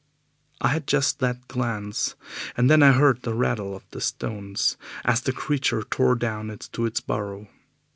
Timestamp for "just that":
0.87-1.47